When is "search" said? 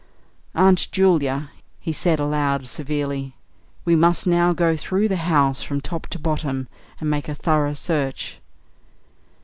7.75-8.39